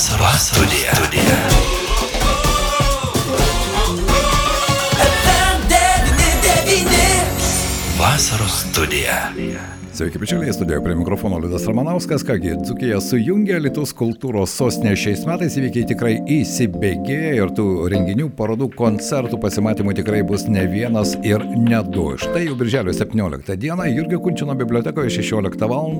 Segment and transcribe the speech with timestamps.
[0.00, 0.92] Vasaros studija.
[0.94, 1.36] studija.
[7.98, 9.32] Vasaros studija.
[10.00, 12.22] Sveiki, bičiuliai, studijoje prie mikrofono Liudas Ramanauskas.
[12.24, 18.70] Kągi, Dzukija sujungia Lietuvos kultūros sostinė šiais metais įvykiai tikrai įsibėgėja ir tų renginių, parodų,
[18.78, 22.06] koncertų, pasimatymų tikrai bus ne vienas ir ne du.
[22.22, 25.92] Štai jau birželio 17 dieną Jurgio Kunčino bibliotekoje 16 val.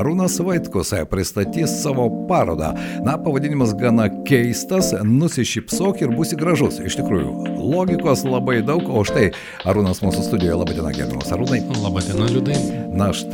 [0.00, 2.72] Arūnas Vaitkus pristatys savo parodą.
[3.04, 6.80] Na, pavadinimas gana keistas, nusišypsok ir būsi gražus.
[6.80, 9.28] Iš tikrųjų, logikos labai daug, o štai
[9.68, 10.56] Arūnas mūsų studijoje.
[10.64, 11.60] Labadiena, gerbiamas Arūnai.
[11.84, 12.60] Labadiena, Liudai.
[12.96, 13.25] Na štai,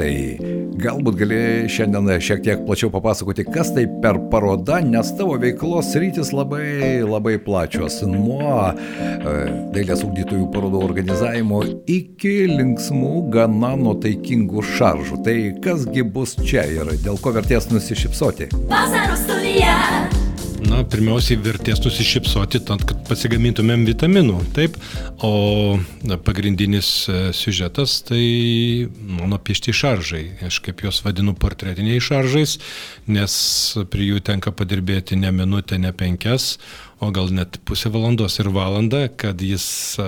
[0.83, 6.33] galbūt gali šiandien šiek tiek plačiau papasakoti, kas tai per paroda, nes tavo veiklos rytis
[6.35, 8.01] labai, labai plačios.
[8.09, 9.37] Nuo e,
[9.75, 15.23] dailės ugdytojų parodų organizavimo iki linksmų, gana nuotaikingų šaržų.
[15.27, 18.53] Tai kasgi bus čia ir dėl ko vertės nusišypsoti?
[18.73, 20.22] Vasaros studija.
[20.63, 24.77] Na, pirmiausiai vertės nusišypsoti, tad, kad pasigamintumėm vitaminų, taip,
[25.25, 25.33] o
[26.07, 28.23] na, pagrindinis e, siužetas tai
[29.19, 30.23] mano piešti šaržai.
[30.47, 32.59] Aš kaip juos vadinu portretiniai šaržais,
[33.11, 33.35] nes
[33.91, 36.57] prie jų tenka padirbėti ne minutę, ne penkias,
[37.03, 39.67] o gal net pusę valandos ir valandą, kad jis
[39.99, 40.07] a,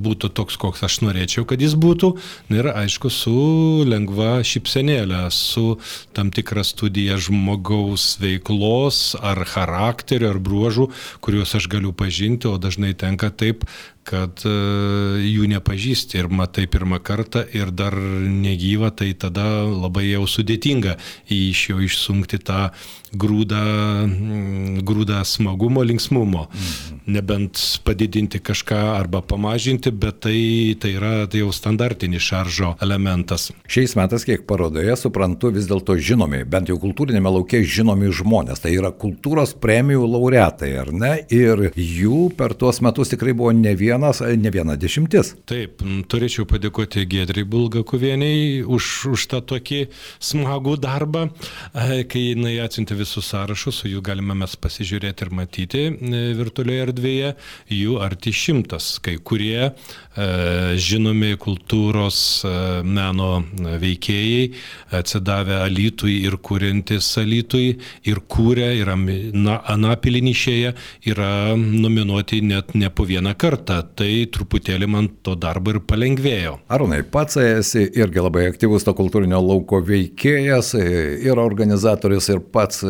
[0.00, 2.14] būtų toks, koks aš norėčiau, kad jis būtų.
[2.48, 3.36] Na ir aišku, su
[3.84, 5.76] lengva šypsenėlė, su
[6.16, 10.88] tam tikra studija žmogaus veiklos ar charakterio ar bruožų,
[11.20, 13.68] kuriuos aš galiu pažinti, o dažnai tenka taip,
[14.08, 14.52] kad e,
[15.22, 20.96] jų nepažįsti ir matai pirmą kartą ir dar negyva, tai tada labai jau sudėtinga
[21.30, 22.70] iš jo išsunkti tą
[23.12, 23.62] grūdą,
[24.86, 26.46] grūdą smagumo, linksmumo.
[26.48, 27.00] Mhm.
[27.12, 33.50] Nebent padidinti kažką arba pamažinti, bet tai, tai yra tai jau standartinis šaržo elementas.
[33.66, 38.62] Šiais metais, kiek parodoje, suprantu, vis dėlto žinomi, bent jau kultūrinėme laukia žinomi žmonės.
[38.62, 41.12] Tai yra kultūros premijų laureatai, ar ne?
[41.34, 45.34] Ir jų per tuos metus tikrai buvo ne vienas, ne viena dešimtis.
[45.50, 45.82] Taip,
[46.12, 49.84] turėčiau padėkoti Gedrai Bulgakuvieniai už, už tą tokį
[50.22, 51.26] smagų darbą,
[51.74, 57.30] kai jinai atsiuntė visus sąrašus, jų galime mes pasižiūrėti ir matyti e, virtualioje erdvėje,
[57.72, 59.72] jų arti šimtas, kai kurie e,
[60.80, 62.52] žinomi kultūros e,
[62.86, 63.42] meno
[63.82, 64.52] veikėjai,
[65.00, 70.72] atsidavę Alitui ir kūrintis Alitui ir kūrė, ir Anapilinišėje
[71.12, 73.80] yra nominuoti net ne po vieną kartą.
[73.96, 76.58] Tai truputėlį man to darbo ir palengvėjo.
[76.72, 82.84] Arūnai, pats esi irgi labai aktyvus to kultūrinio lauko veikėjas ir organizatorius ir pats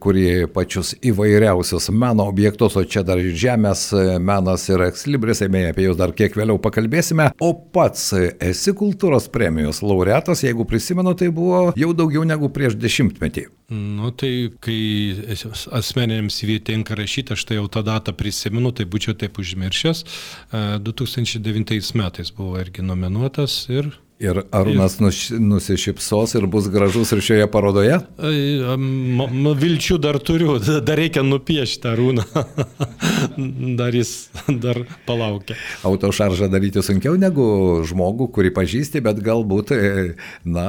[0.00, 3.88] kurie pačius įvairiausius meno objektus, o čia dar žemės
[4.22, 7.30] menas ir ekslibris, apie juos dar kiek vėliau pakalbėsime.
[7.42, 13.48] O pats esi kultūros premijos laureatas, jeigu prisimenu, tai buvo jau daugiau negu prieš dešimtmetį.
[13.74, 14.78] Nu tai, kai
[15.76, 20.04] asmeniniams įvietai tenka rašyti, aš tai jau tą datą prisimenu, tai būčiau taip užmiršęs.
[20.84, 28.00] 2009 metais buvo irgi nominuotas ir Ir Arūnas nusišypsos ir bus gražus ir šioje parodoje?
[29.62, 32.24] Vilčių dar turiu, dar reikia nupiešti Arūną.
[33.78, 34.10] dar jis
[34.64, 35.54] dar palaukia.
[35.86, 37.46] Autošaržą daryti sunkiau negu
[37.86, 40.02] žmogų, kurį pažįsti, bet galbūt, e,
[40.50, 40.66] na,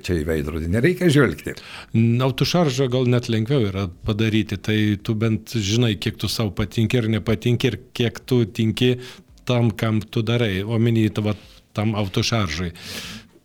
[0.00, 1.58] čia į veidrodį nereikia žvelgti.
[2.24, 7.12] Autošaržą gal net lengviau yra padaryti, tai tu bent žinai, kiek tu savo patinki ir
[7.18, 8.94] nepatinki ir kiek tu tinki
[9.44, 10.62] tam, kam tu darai.
[10.64, 11.36] Omeny, tavo
[11.78, 12.74] tam autošaržui.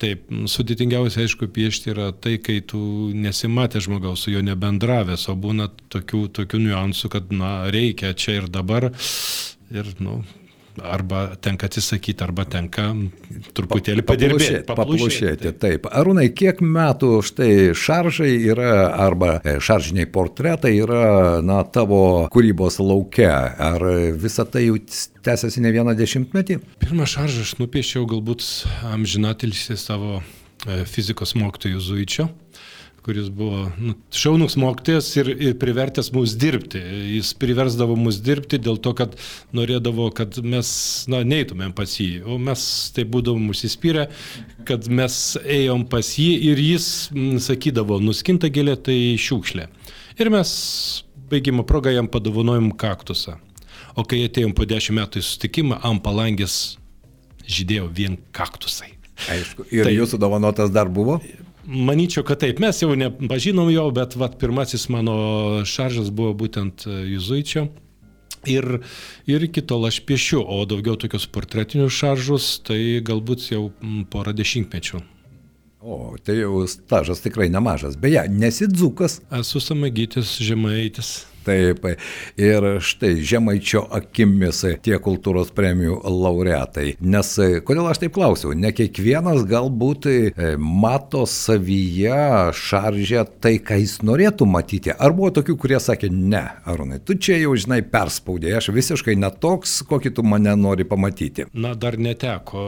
[0.04, 2.82] Taip, sudėtingiausia, aišku, piešti yra tai, kai tu
[3.16, 8.50] nesimatė žmogaus, su juo nebendravęs, o būna tokių, tokių niuansų, kad, na, reikia čia ir
[8.52, 8.90] dabar.
[9.72, 10.20] Ir, nu,
[10.82, 12.90] arba tenka atsisakyti, arba tenka
[13.56, 14.62] truputėlį padirbėti.
[14.68, 15.88] Paplušėti, taip.
[15.92, 18.74] Arūnai, kiek metų štai šaržai yra,
[19.06, 23.34] arba e, šaržiniai portretai yra, na, tavo kūrybos laukia?
[23.72, 23.86] Ar
[24.20, 24.80] visa tai jau
[25.26, 26.60] tęsiasi ne vieną dešimtmetį?
[26.84, 28.46] Pirmą šaržą aš nupiešiau galbūt
[28.94, 32.30] amžinatilsi savo e, fizikos mokytojų Zuičio
[33.04, 36.80] kuris buvo nu, šaunus mokytojas ir, ir privertęs mus dirbti.
[37.18, 39.18] Jis priversdavo mus dirbti dėl to, kad
[39.56, 40.70] norėdavo, kad mes
[41.12, 42.64] na, neįtumėm pas jį, o mes
[42.96, 44.08] tai būdavom užsispyrę,
[44.68, 49.68] kad mes ėjom pas jį ir jis m, sakydavo, nuskinta gėlė tai šiukšlė.
[50.24, 50.56] Ir mes
[51.32, 53.40] baigimo progą jam padovanojom kaktusą.
[54.00, 56.78] O kai atėjom po dešimt metų į sustikimą, ant palangės
[57.44, 58.94] žydėjo vien kaktusai.
[59.30, 61.20] Aišku, ir tai, jūsų dovanotas dar buvo?
[61.64, 65.16] Manyčiau, kad taip, mes jau nepažinom jo, bet vat, pirmasis mano
[65.68, 67.70] šaržas buvo būtent e, Juzuičio.
[68.52, 68.82] Ir,
[69.32, 73.70] ir iki tol aš piešiu, o daugiau tokius portretinius šaržus, tai galbūt jau
[74.12, 75.00] porą dešimtmečių.
[75.84, 77.96] O, tai jau stažas tikrai nemažas.
[78.00, 79.22] Beje, nesidzukas.
[79.40, 81.22] Esu samagytis, žemaitis.
[81.44, 81.86] Taip,
[82.40, 86.94] ir štai Žemaičio akimis tie kultūros premijų laureatai.
[87.04, 87.34] Nes
[87.68, 94.48] kodėl aš taip klausiau, ne kiekvienas galbūt e, mato savyje šaržę tai, ką jis norėtų
[94.50, 94.94] matyti.
[94.94, 99.82] Ar buvo tokių, kurie sakė, ne, Arūnai, tu čia jau žinai perspaudė, aš visiškai netoks,
[99.90, 101.48] kokį tu mane nori pamatyti.
[101.54, 102.64] Na, dar neteko.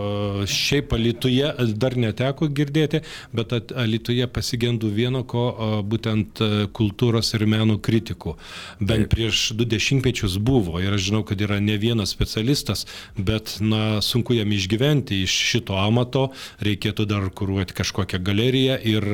[0.50, 3.02] Šiaip Alituje dar neteko girdėti,
[3.36, 5.48] bet Alituje pasigendu vieno, ko
[5.88, 8.36] būtent e, kultūros ir menų kritikų
[8.80, 10.80] bent prieš du dešimtmečius buvo.
[10.84, 12.86] Ir aš žinau, kad yra ne vienas specialistas,
[13.18, 16.28] bet na, sunku jam išgyventi iš šito amato,
[16.66, 19.10] reikėtų dar kuruoti kažkokią galeriją ir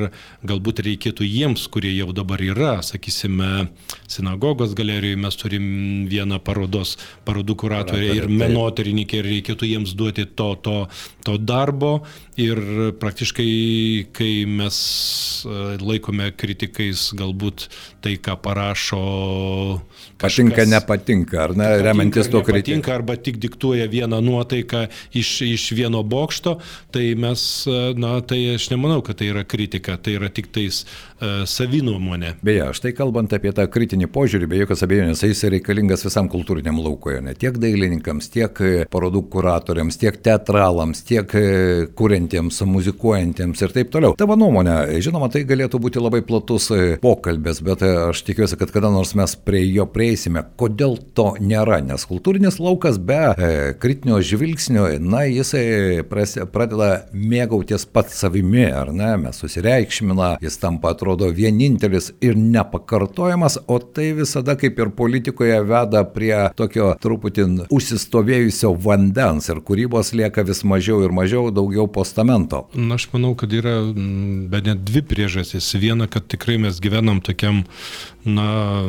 [0.46, 3.68] galbūt reikėtų jiems, kurie jau dabar yra, sakysime,
[4.10, 5.64] sinagogos galerijoje mes turim
[6.10, 6.96] vieną parodos,
[7.26, 10.76] parodų kuratorę ir menotyrininkę ir reikėtų jiems duoti to, to,
[11.26, 12.02] to darbo
[12.40, 12.60] ir
[13.00, 13.48] praktiškai,
[14.16, 14.76] kai mes
[15.44, 17.66] e, laikome kritikais galbūt
[18.04, 19.02] tai, ką parašo
[20.16, 20.38] kažkas.
[20.38, 22.78] Patinka, nepatinka, ar ne, remiantis to kritikų.
[22.80, 24.86] Patinka arba tik diktuoja vieną nuotaiką
[25.18, 26.56] iš, iš vieno bokšto,
[26.94, 27.44] tai mes,
[27.98, 32.36] na, tai aš nemanau, kad tai yra kritika, tai yra tik tais uh, savinuomonė.
[32.44, 37.20] Beje, štai kalbant apie tą kritinį požiūrį, be jokios abejonės, jis reikalingas visam kultūriniam laukoje,
[37.24, 41.44] ne tiek dailininkams, tiek e, parodų kuratoriams, tiek teatralams, tiek e,
[42.22, 44.14] kuriantiems, muzikuojantiems ir taip toliau.
[44.18, 46.70] Tavo nuomonė, žinoma, tai galėtų būti labai platus
[47.02, 50.44] pokalbės, bet aš tikiuosi, kad kada nors mes prie jo prieisime.
[50.56, 51.80] Kodėl to nėra?
[51.82, 59.16] Nes kultūrinis laukas be e, kritinio žvilgsnio, na, jisai pradeda mėgautis pats savimi, ar ne?
[59.22, 66.04] Mes susireikšmina, jis tampa atrodo vienintelis ir nepakartojamas, o tai visada kaip ir politikoje veda
[66.06, 72.68] prie tokio truputį užsistovėjusio vandens ir kūrybos lieka vis mažiau ir mažiau, daugiau postamento.
[72.74, 73.80] Na, aš manau, kad yra
[74.52, 75.72] be net dvi priežastys.
[75.80, 77.64] Viena, kad tikrai mes gyvenam tokiam,
[78.24, 78.84] na,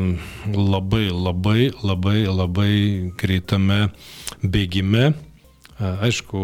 [0.51, 2.73] labai, labai, labai, labai
[3.15, 3.93] greitame
[4.43, 5.13] bėgime.
[5.79, 6.39] Aišku,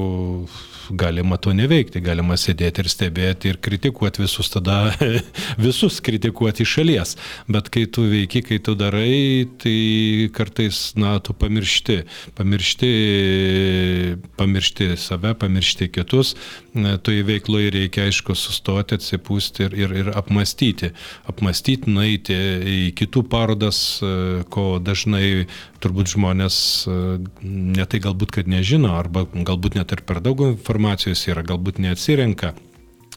[0.89, 4.89] galima to neveikti, galima sėdėti ir stebėti ir kritikuoti visus, tada
[5.65, 7.13] visus kritikuoti iš šalies.
[7.45, 9.75] Bet kai tu veiki, kai tu darai, tai
[10.33, 11.99] kartais, na, tu pamiršti,
[12.39, 12.89] pamiršti,
[14.39, 16.33] pamiršti save, pamiršti kitus,
[17.05, 20.89] toje veikloje reikia, aišku, sustoti, atsipūsti ir, ir, ir apmastyti.
[21.29, 23.99] Apmastyti, nueiti į kitų parodas,
[24.49, 25.45] ko dažnai
[25.83, 26.57] turbūt žmonės
[27.45, 32.55] netai galbūt, kad nežino, arba galbūt net ir per daug informacijos yra, galbūt neatsirenka.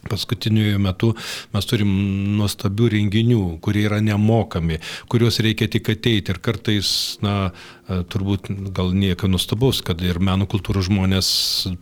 [0.02, 1.12] Paskutiniu metu
[1.54, 1.90] mes turim
[2.34, 4.80] nuostabių renginių, kurie yra nemokami,
[5.12, 6.90] kuriuos reikia tik ateiti ir kartais,
[7.22, 7.52] na,
[8.12, 11.28] turbūt gal nieko nustabaus, kad ir meno kultūros žmonės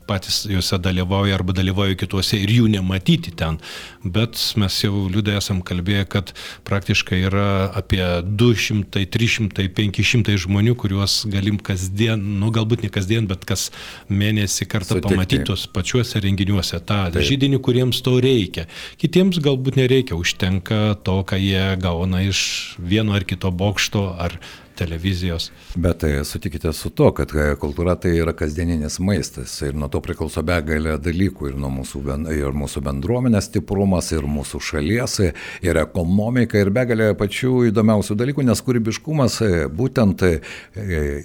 [0.08, 3.58] patys juose dalyvauja arba dalyvauja kituose ir jų nematyti ten.
[4.04, 6.32] Bet mes jau liūdai esam kalbėję, kad
[6.68, 13.44] praktiškai yra apie 200, 300, 500 žmonių, kuriuos galim kasdien, nu galbūt ne kasdien, bet
[13.48, 13.68] kas
[14.08, 15.14] mėnesį kartą Sutikti.
[15.14, 17.24] pamatytos pačiuose renginiuose tą Taip.
[17.26, 18.66] žydinį, kuriems to reikia.
[19.00, 24.38] Kitiems galbūt nereikia, užtenka to, ką jie gauna iš vieno ar kito bokšto ar
[24.80, 25.50] televizijos.
[25.74, 30.00] Bet tai sutikite su to, kad e, kultūra tai yra kasdieninis maistas ir nuo to
[30.04, 32.02] priklauso begalė dalykų ir mūsų,
[32.34, 35.18] ir mūsų bendruomenės stiprumas, ir mūsų šalies,
[35.66, 40.32] ir ekonomika, ir begalė pačių įdomiausių dalykų, nes kūrybiškumas e, būtent e,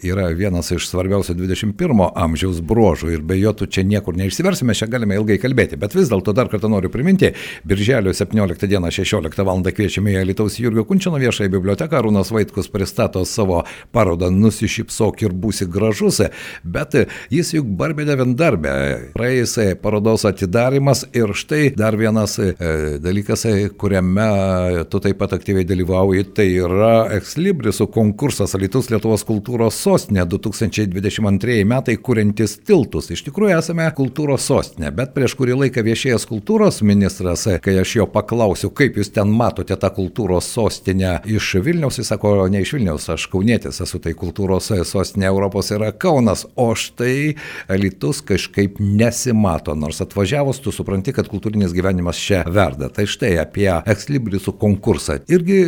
[0.03, 4.89] yra vienas iš svarbiausių 21 amžiaus bruožų ir be jo tu čia niekur neišsiversime, čia
[4.91, 7.31] galime ilgai kalbėti, bet vis dėlto dar kartą noriu priminti,
[7.67, 9.63] birželio 17 dieną 16 val.
[9.65, 15.33] kviečiame į Lietuvos Jurgio Kunčino viešąją biblioteką, Arūnas Vaitkus pristato savo savo parodą Nusišypsok ir
[15.33, 16.21] būsi gražus,
[16.63, 16.95] bet
[17.29, 18.73] jis juk barbėdė vendarbė.
[19.15, 22.53] Praėjus parodos atidarimas ir štai dar vienas e,
[22.99, 23.45] dalykas,
[23.77, 31.61] kuriame tu taip pat aktyviai dalyvauji, tai yra Ekslibrisų konkursas Lietuvos Lietuvos kultūros sostinė 2022
[31.69, 33.11] metai, kuriantis tiltus.
[33.13, 38.09] Iš tikrųjų esame kultūros sostinė, bet prieš kurį laiką viešėjęs kultūros ministras, kai aš jo
[38.11, 43.07] paklausiu, kaip jūs ten matote tą kultūros sostinę iš Vilniaus, jis sako, ne iš Vilniaus,
[43.13, 47.35] aš kaunietis esu, tai kultūros sostinė Europos yra Kaunas, o štai
[47.75, 52.89] Litus kažkaip nesimato, nors atvažiavus tu supranti, kad kultūrinis gyvenimas čia verda.
[52.93, 55.19] Tai štai apie ekslibrisų konkursą.
[55.31, 55.59] Irgi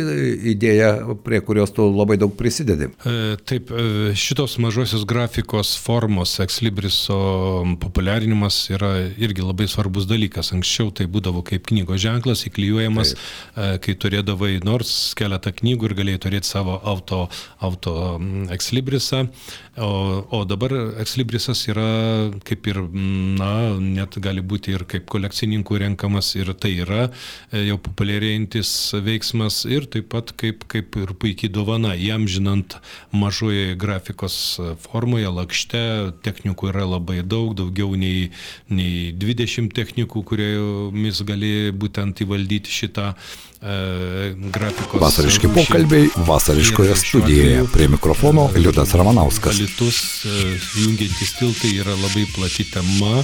[0.54, 0.92] idėja,
[1.24, 2.88] prie kurios tu labai daug prisidedi.
[2.88, 7.18] E, taip, e, šitos mažosios grafikos formos ekslibriso
[7.82, 10.52] populiarinimas yra irgi labai svarbus dalykas.
[10.56, 13.26] Anksčiau tai būdavo kaip knygos ženklas, įklijuojamas, Taip.
[13.58, 17.26] E, kai turėdavai nors keletą knygų ir galėjai turėti savo auto
[17.60, 18.20] auto
[18.54, 19.24] ekslibrisą,
[19.78, 19.88] o,
[20.30, 20.72] o dabar
[21.02, 21.88] ekslibrisas yra
[22.46, 22.80] kaip ir,
[23.38, 28.72] na, net gali būti ir kaip kolekcininkų renkamas ir tai yra e, jau populiarėjantis
[29.04, 32.78] veiksmas ir taip pat kaip, kaip ir puikiai dovana, jam žinant
[33.10, 34.38] mažoje grafikos
[34.84, 35.82] formoje, lakšte,
[36.22, 38.30] technikų yra labai daug, daugiau nei,
[38.70, 45.00] nei 20 technikų, kuriomis gali būtent įvaldyti šitą e, grafikos.
[45.02, 47.47] Vasariški pokalbiai vasariškoje studijoje.
[47.48, 49.56] Prie mikrofono Liudas Ramanauskas.
[49.56, 50.32] Litus e,
[50.82, 53.22] jungiantis tiltai yra labai plati tema.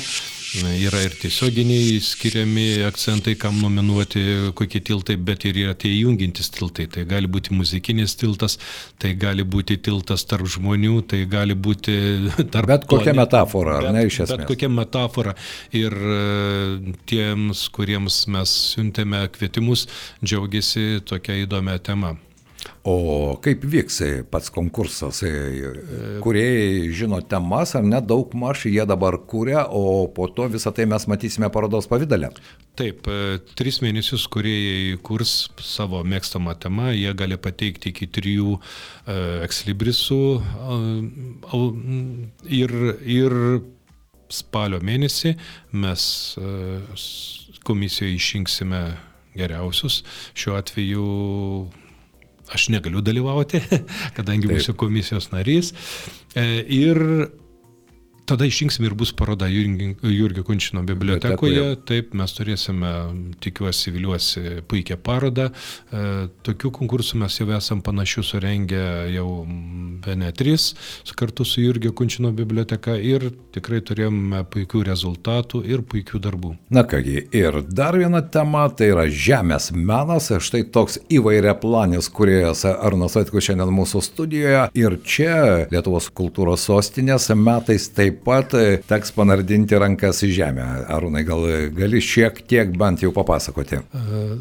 [0.81, 4.23] Yra ir tiesioginiai skiriami akcentai, kam nominuoti
[4.57, 6.87] kokie tiltai, bet ir yra tie jungintis tiltai.
[6.89, 8.57] Tai gali būti muzikinis tiltas,
[9.03, 12.01] tai gali būti tiltas tarp žmonių, tai gali būti
[12.55, 12.71] tarp...
[12.71, 14.39] Bet kokia metafora, ar bet, ne iš esmės?
[14.39, 15.37] Bet kokia metafora.
[15.77, 19.85] Ir e, tiems, kuriems mes siuntėme kvietimus,
[20.25, 22.17] džiaugiasi tokia įdomia tema.
[22.85, 24.01] O kaip vyks
[24.33, 25.23] pats konkursas?
[26.25, 30.87] Kuriejai žino temas, ar ne daug maž jie dabar kūrė, o po to visą tai
[30.91, 32.33] mes matysime parodos pavydalę.
[32.75, 39.17] Taip, e, tris mėnesius kuriejai kurs savo mėgstamą temą, jie gali pateikti iki trijų e,
[39.47, 40.21] ekslibrisų
[42.59, 42.75] ir,
[43.15, 43.39] ir
[44.35, 45.35] spalio mėnesį
[45.85, 46.05] mes
[46.37, 46.51] e,
[47.65, 48.83] komisijoje išrinksime
[49.39, 50.03] geriausius.
[50.35, 51.07] Šiuo atveju
[52.53, 53.63] aš negaliu dalyvauti,
[54.17, 55.73] kadangi būsiu komisijos narys.
[56.35, 57.01] E, ir
[58.27, 61.65] tada išrinksim ir bus paroda Jurgio Kunčino bibliotekoje.
[61.89, 62.93] Taip, mes turėsime,
[63.45, 65.51] tikiuosi, viliuosi, puikią parodą.
[65.51, 66.05] E,
[66.47, 69.29] tokių konkursų mes jau esam panašių surengę jau
[70.05, 70.73] Venetris
[71.15, 76.55] kartu su Jurgio Kunčino biblioteka ir tikrai turėjome puikių rezultatų ir puikių darbų.
[76.75, 80.31] Na kągi, ir dar viena tema tai yra žemės menas.
[80.45, 84.65] Štai toks įvairia planis, kuriejas Arnas Vaitkus šiandien mūsų studijoje.
[84.79, 85.37] Ir čia
[85.71, 88.55] Lietuvos kultūros sostinės metais taip pat
[88.89, 90.67] teks panardinti rankas į žemę.
[90.95, 91.45] Arūnai, gal
[91.75, 93.81] gali šiek tiek bent jau papasakoti?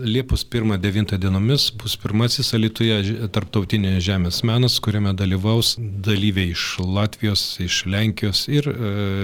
[0.03, 7.84] Liepos 1-9 dienomis bus pirmasis Alitoje tarptautinė žemės menas, kuriame dalyvaus dalyviai iš Latvijos, iš
[7.89, 8.70] Lenkijos ir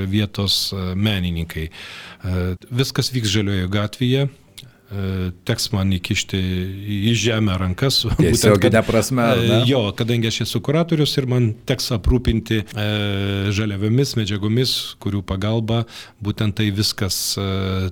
[0.09, 1.69] vietos menininkai.
[2.69, 4.48] Viskas vyks Žaliojo gatvėje, E,
[5.45, 6.39] teks man įkišti
[7.09, 8.01] į žemę rankas.
[8.19, 9.25] Tiesioginė prasme.
[9.37, 9.59] Ne?
[9.69, 12.87] Jo, kadangi aš esu kuratorius ir man teks aprūpinti e,
[13.55, 15.83] žaliavomis medžiagomis, kurių pagalba
[16.23, 17.45] būtent tai viskas e,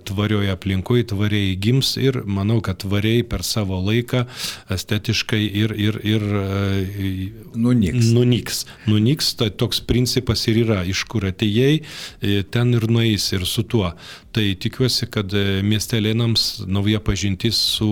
[0.07, 4.25] tvarioje aplinkoje, tvariai gims ir manau, kad tvariai per savo laiką
[4.73, 7.13] estetiškai ir, ir, ir e,
[7.55, 8.11] nunyks.
[8.15, 8.63] nunyks.
[8.89, 13.65] Nunyks, tai toks principas ir yra, iš kur atėjai, e, ten ir nueis ir su
[13.67, 13.93] tuo.
[14.35, 17.89] Tai tikiuosi, kad e, miestelėnams nauja pažintis su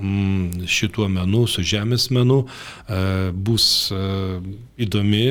[0.00, 3.00] mm, šituo menu, su žemės menu e,
[3.32, 4.00] bus e,
[4.86, 5.26] įdomi,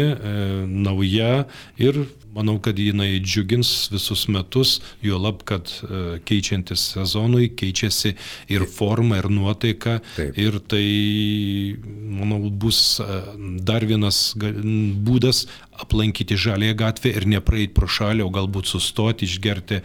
[0.67, 1.45] nauja
[1.81, 2.03] ir
[2.36, 5.72] manau, kad jinai džiugins visus metus, jo lab, kad
[6.27, 8.15] keičiantis sezonui keičiasi
[8.54, 10.00] ir forma, ir nuotaika.
[10.15, 10.38] Taip.
[10.39, 10.86] Ir tai,
[12.20, 13.00] manau, bus
[13.65, 15.46] dar vienas būdas
[15.82, 19.84] aplankyti žalėje gatvę ir nepraeiti pro šalį, o galbūt sustoti, išgerti e,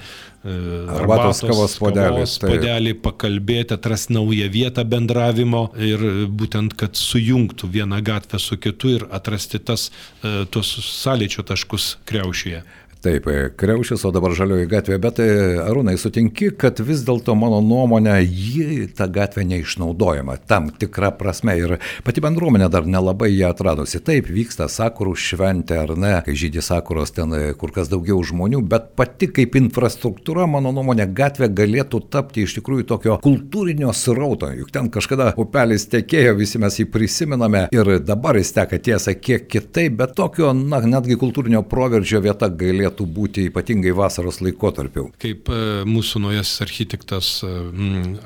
[0.94, 2.26] arbatos kavos puodelį.
[2.44, 9.06] Puodelį, pakalbėti, atrasti naują vietą bendravimo ir būtent, kad sujungtų vieną gatvę su kitu ir
[9.10, 9.88] atrasti tas,
[10.22, 11.96] e, tuos sąlyčio taškus
[12.40, 12.64] Lucia.
[13.00, 15.26] Taip, e, Kreušis, o dabar žalioji gatvė, bet e,
[15.64, 21.72] Arūnai, sutinki, kad vis dėlto mano nuomonė, ji ta gatvė neišnaudojama tam tikra prasme ir
[22.04, 24.02] pati bendruomenė dar nelabai ją atradusi.
[24.04, 28.60] Taip, vyksta sakurų šventė ar ne, kai žydė sakuros ten e, kur kas daugiau žmonių,
[28.68, 34.76] bet pati kaip infrastruktūra, mano nuomonė, gatvė galėtų tapti iš tikrųjų tokio kultūrinio srauto, juk
[34.76, 39.96] ten kažkada upelis tekėjo, visi mes jį prisimename ir dabar jis teka tiesa kiek kitaip,
[40.04, 45.10] bet tokio, na, netgi kultūrinio proveržio vieta galėtų turėtų būti ypatingai vasaros laikotarpiu.
[45.20, 47.48] Kaip e, mūsų naujasis architektas e,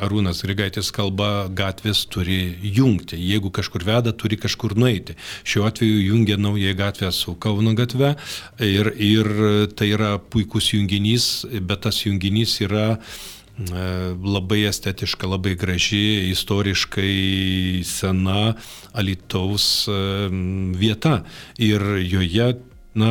[0.02, 3.16] Arūnas Grigaitis kalba, gatvės turi jungti.
[3.16, 5.16] Jeigu kažkur veda, turi kažkur nueiti.
[5.44, 8.16] Šiuo atveju jungia naują gatvę su Kauno gatve
[8.60, 13.06] ir, ir tai yra puikus junginys, bet tas junginys yra e,
[14.18, 18.54] labai estetiška, labai graži, istoriškai sena
[18.94, 19.88] Alitaus
[20.78, 21.24] vieta.
[21.58, 22.54] Ir joje
[22.98, 23.10] na,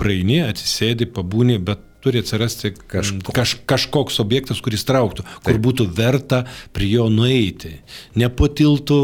[0.00, 6.44] praeini, atsisėdi, pabūni, bet turi atsirasti Kažko- kaž, kažkoks objektas, kuris trauktų, kur būtų verta
[6.72, 7.74] prie jo nueiti.
[8.16, 8.98] Ne po tiltų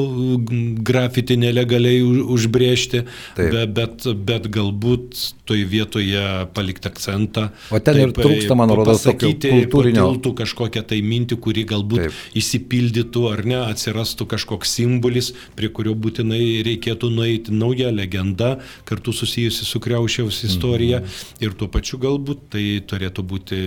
[0.48, 3.04] mm, grafiti nelegaliai u- užbrėžti,
[3.36, 3.50] Taip.
[3.52, 6.22] be, bet, bet galbūt toj vietoje
[6.54, 7.50] palikti akcentą.
[7.70, 12.06] O ten ir trūksta, man rodos, pasakyti kultūrinio- po tiltų kažkokią tai mintį, kuri galbūt
[12.06, 12.12] Taip.
[12.34, 18.56] įsipildytų ar ne, atsirastų kažkoks simbolis, prie kurio būtinai reikėtų nueiti nauja legenda,
[18.88, 21.44] kartu susijusi su Kriaušiaus istorija Mhm.
[21.44, 23.58] ir tuo pačiu galbūt tai turėtų būti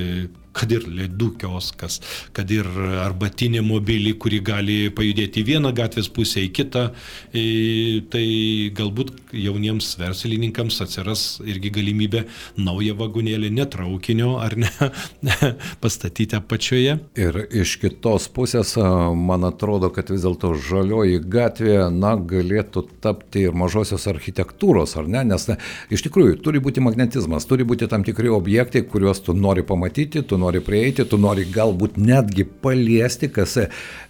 [0.56, 2.00] kad ir ledų kioskas,
[2.36, 2.68] kad ir
[3.04, 6.86] arbatinė mobilį, kuri gali pajudėti į vieną gatvės pusę, į kitą,
[7.36, 7.46] į,
[8.12, 8.26] tai
[8.76, 12.26] galbūt jauniems verslininkams atsiras irgi galimybė
[12.60, 14.72] naują vagonėlį, netraukinio ar ne,
[15.84, 16.98] pastatyti apačioje.
[17.20, 23.46] Ir iš kitos pusės, a, man atrodo, kad vis dėlto žalioji gatvė, na, galėtų tapti
[23.48, 25.24] ir mažosios architektūros, ar ne?
[25.30, 25.60] Nes na,
[25.94, 30.39] iš tikrųjų turi būti magnetizmas, turi būti tam tikri objektai, kuriuos tu nori pamatyti, tu
[30.40, 33.58] nori prieiti, tu nori galbūt netgi paliesti, kas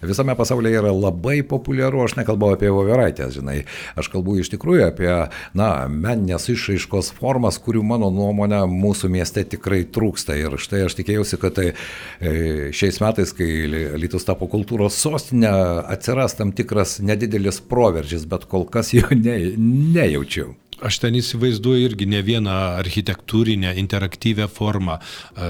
[0.02, 2.04] visame pasaulyje yra labai populiaru.
[2.06, 3.58] Aš nekalbu apie voveraitės, žinai,
[4.00, 5.10] aš kalbu iš tikrųjų apie,
[5.58, 10.38] na, meninės išraiškos formas, kurių mano nuomonė mūsų mieste tikrai trūksta.
[10.38, 13.50] Ir štai aš tikėjausi, kad tai e, šiais metais, kai
[14.00, 15.52] Lietuvos tapo kultūros sostinė,
[15.90, 20.54] atsiras tam tikras nedidelis proveržis, bet kol kas jo ne, nejaučiu.
[20.80, 25.48] Aš ten įsivaizduoju irgi ne vieną architektūrinę, interaktyvę formą, e,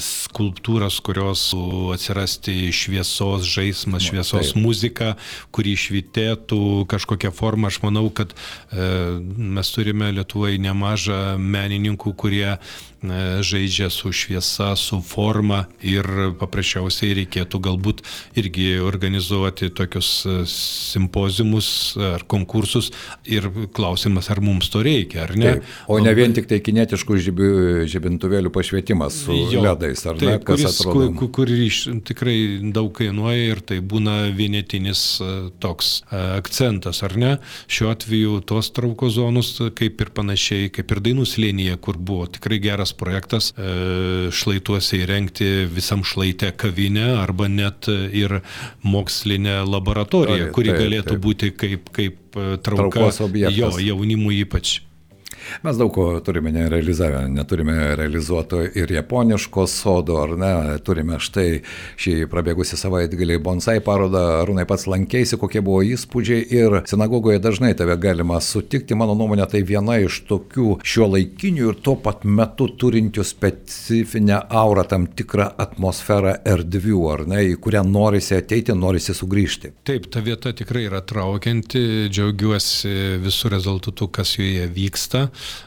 [0.00, 1.50] skulptūras, kurios
[1.94, 4.60] atsirasti šviesos žaidimas, šviesos taip.
[4.60, 5.14] muzika,
[5.52, 7.68] kuri švitėtų kažkokią formą.
[7.68, 12.56] Aš manau, kad e, mes turime Lietuvoje nemažą menininkų, kurie
[13.02, 16.04] žaidžia su šviesa, su forma ir
[16.40, 18.02] paprasčiausiai reikėtų galbūt
[18.38, 22.90] irgi organizuoti tokius e, simpozimus ar konkursus
[23.24, 25.54] ir klausimas, ar mums to reikia, ar ne.
[25.56, 27.48] Taip, o ne vien tik tai kinetiškų žibi,
[27.90, 31.08] žibintuvėlių pašvietimas su jo, ledais, ar ne, taip, kas kuris, atrodo.
[31.22, 32.36] Kur, kur, iš, tikrai
[32.74, 35.30] daug kainuoja ir tai būna vienetinis e,
[35.62, 37.32] toks e, akcentas, ar ne?
[37.70, 42.60] Šiuo atveju tos trauko zonus, kaip ir panašiai, kaip ir Dainų slėnyje, kur buvo tikrai
[42.62, 48.40] geras projektas, e, šlaituose įrengti visam šlaite kavinę arba net ir
[48.82, 53.10] mokslinę laboratoriją, kuri galėtų būti kaip, kaip e, trauka
[53.50, 54.80] jo jaunimui ypač.
[55.62, 60.52] Mes daug ko turime nerealizavę, neturime realizuoto ir japoniško sodo, ar ne,
[60.84, 61.60] turime štai
[62.00, 67.96] šį prabėgusi savaitgalį bonsai parodą, Arūnai pats lankėsi, kokie buvo įspūdžiai ir sinagogoje dažnai tave
[68.00, 73.26] galima sutikti, mano nuomonė, tai viena iš tokių šio laikinių ir tuo pat metu turinčių
[73.26, 79.74] specifinę aurą, tam tikrą atmosferą erdvių, ar ne, į kurią norisi ateiti, norisi sugrįžti.
[79.88, 85.26] Taip, ta vieta tikrai yra traukianti, džiaugiuosi visų rezultatų, kas joje vyksta.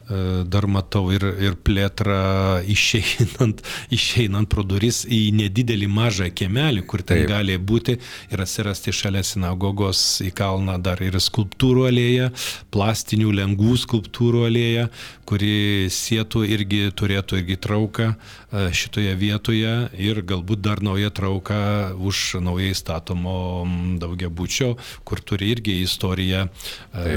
[0.10, 3.64] E, Dar matau ir, ir plėtrą išeinant,
[3.98, 7.32] išeinant pro duris į nedidelį mažą kiemelį, kur ten Taip.
[7.32, 7.98] gali būti
[8.34, 12.32] ir atsirasti šalia sinagogos į kalną dar ir skulptūrų alėja,
[12.74, 14.90] plastinių lengvų skulptūrų alėja,
[15.34, 21.58] kuri sėtų irgi turėtų irgi trauką e, šitoje vietoje ir galbūt dar nauja trauka
[21.98, 27.16] už naujai statomo mm, daugiabučio, kur turi irgi istoriją e,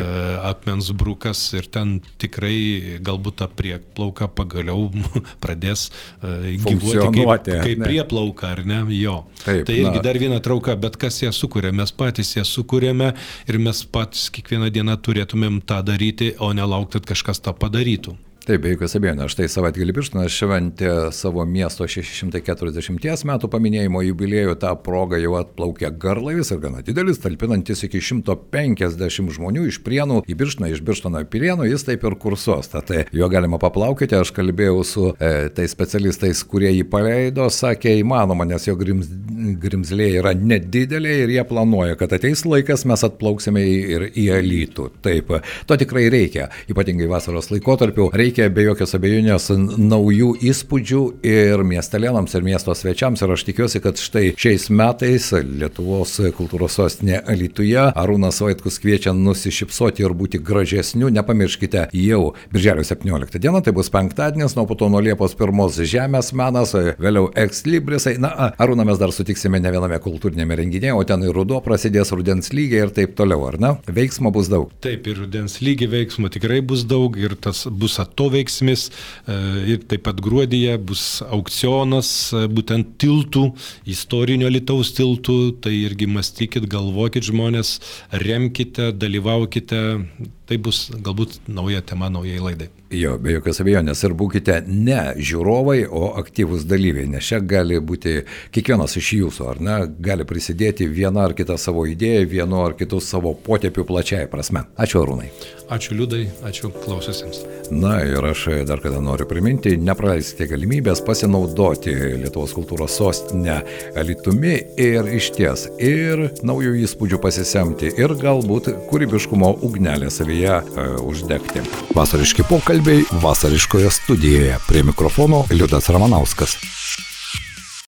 [0.48, 4.88] akmens brukas ir ten tikrai galbūt ta prieplauka pagaliau
[5.44, 5.90] pradės
[6.24, 7.85] e, gyvuoti kaip, kaip ne?
[7.85, 8.81] prieplauka, ar ne?
[8.96, 9.18] Jo.
[9.42, 10.05] Taip, tai irgi na.
[10.09, 13.12] dar viena trauka, bet kas ją sukuria, mes patys ją sukūrėme
[13.44, 18.06] ir mes patys kiekvieną dieną turėtumėm tą daryti, o nelaukti, kad kažkas tą padarytų.
[18.07, 18.36] Santo.
[18.46, 19.32] Taip, be jokios abejonės.
[19.35, 24.52] Štai savaitgalį Birštonas šventė savo miesto 640 metų paminėjimo jubiliejų.
[24.62, 30.37] Ta proga jau atplaukė garlaivis ir gana didelis, talpinantis iki 150 žmonių iš Prienų į
[30.38, 32.70] Birštoną, iš Birštono į Prienų, jis taip ir kursuos.
[32.70, 34.14] Tad tai jo galima paplaukyti.
[34.20, 39.11] Aš kalbėjau su e, tais specialistais, kurie jį paleido, sakė įmanoma, nes jo grims,
[39.59, 44.88] grimzlė yra nedidelė ir jie planuoja, kad ateis laikas, mes atplauksime ir į Alytų.
[45.02, 45.35] Taip,
[45.66, 48.12] to tikrai reikia, ypatingai vasaros laikotarpiu.
[48.14, 53.22] Reikia be jokios abejonės naujų įspūdžių ir miestelėnams, ir miesto svečiams.
[53.25, 60.05] Ir aš tikiuosi, kad štai šiais metais Lietuvos kultūros sostinė Alytuje Arūnas Vaitkus kviečia nusišypsoti
[60.05, 61.09] ir būti gražesniu.
[61.16, 62.20] Nepamirškite, jau
[62.53, 67.31] birželio 17 dieną, tai bus penktadienis, nuo po to nuo Liepos 1 žemės menas, vėliau
[67.33, 68.18] ekslibrisai.
[68.20, 72.53] Na, Arūną mes dar sutiksime ne viename kultūrinėme renginėje, o ten ir ruduo prasidės rudens
[72.53, 73.75] lygiai ir taip toliau, ar ne?
[73.88, 74.68] Veiksmo bus daug.
[74.85, 78.91] Taip, ir rudens lygiai veiksmo tikrai bus daug ir tas bus atostogas kraštoveiksmis
[79.27, 83.53] e, ir taip pat gruodyje bus aukcionas e, būtent tiltų,
[83.87, 87.81] istorinio Lietuvos tiltų, tai irgi mąstykit, galvokit žmonės,
[88.12, 89.99] remkite, dalyvaukite,
[90.47, 92.71] tai bus galbūt nauja tema naujai laidai.
[92.95, 98.21] Jo, be jokios abejonės ir būkite ne žiūrovai, o aktyvūs dalyviai, nes čia gali būti
[98.55, 103.03] kiekvienas iš jūsų, ar ne, gali prisidėti vieną ar kitą savo idėją, vienu ar kitu
[103.03, 104.69] savo potėpiu plačiai prasme.
[104.79, 105.33] Ačiū Arūnai.
[105.67, 107.43] Ačiū Liudai, ačiū klaususiems.
[107.75, 113.59] Na ir aš dar kada noriu priminti, nepraleisite galimybės pasinaudoti Lietuvos kultūros sostinę
[113.98, 121.64] Alitumi ir iš ties ir naujų įspūdžių pasisemti ir galbūt kūrybiškumo ugnelę savyje e, uždegti.
[121.96, 124.59] Vasariški pokalbiai vasariškoje studijoje.
[124.68, 126.57] Prie mikrofono Liudas Ramanauskas.